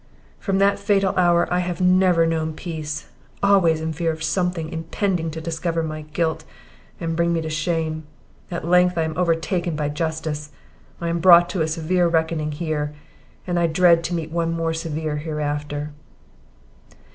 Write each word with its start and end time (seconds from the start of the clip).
"From 0.39 0.57
that 0.57 0.79
fatal 0.79 1.13
hour 1.15 1.47
I 1.53 1.59
have 1.59 1.79
never 1.79 2.25
known 2.25 2.53
peace, 2.55 3.09
always 3.43 3.79
in 3.81 3.93
fear 3.93 4.11
of 4.11 4.23
something 4.23 4.69
impending 4.69 5.29
to 5.29 5.39
discover 5.39 5.83
my 5.83 6.01
guilt, 6.01 6.43
and 6.99 7.11
to 7.11 7.15
bring 7.15 7.33
me 7.33 7.41
to 7.41 7.51
shame; 7.51 8.07
at 8.49 8.65
length 8.65 8.97
I 8.97 9.03
am 9.03 9.15
overtaken 9.15 9.75
by 9.75 9.89
justice. 9.89 10.49
I 10.99 11.09
am 11.09 11.19
brought 11.19 11.49
to 11.49 11.61
a 11.61 11.67
severe 11.67 12.07
reckoning 12.07 12.51
here, 12.53 12.95
and 13.45 13.59
I 13.59 13.67
dread 13.67 14.03
to 14.05 14.15
meet 14.15 14.31
one 14.31 14.51
more 14.53 14.73
severe 14.73 15.17
hereafter." 15.17 15.91